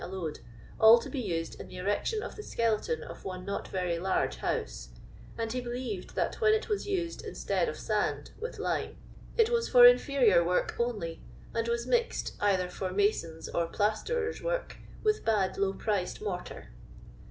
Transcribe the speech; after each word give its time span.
a 0.03 0.07
load, 0.07 0.39
all 0.79 0.97
to 0.97 1.11
be 1.11 1.19
used 1.19 1.59
in 1.61 1.67
the 1.67 1.77
erection 1.77 2.23
of 2.23 2.35
the 2.35 2.41
skeleton 2.41 3.03
of 3.03 3.23
one 3.23 3.45
not 3.45 3.67
very 3.67 3.99
large 3.99 4.37
house; 4.37 4.89
and 5.37 5.53
he 5.53 5.61
believed 5.61 6.15
that 6.15 6.41
when 6.41 6.55
it 6.55 6.67
was 6.67 6.87
used 6.87 7.23
instead 7.23 7.69
of 7.69 7.77
sand 7.77 8.31
with 8.39 8.57
lime, 8.57 8.97
it 9.37 9.51
was 9.51 9.69
for 9.69 9.85
inferior 9.85 10.43
work 10.43 10.75
only, 10.79 11.21
and 11.53 11.67
was 11.67 11.85
mixed, 11.85 12.33
either 12.39 12.67
for 12.67 12.89
masons' 12.91 13.47
or 13.49 13.67
plaster 13.67 14.27
ers* 14.27 14.41
work, 14.41 14.77
with 15.03 15.23
bad, 15.23 15.55
low 15.55 15.71
priced 15.73 16.19
mortar. 16.19 16.69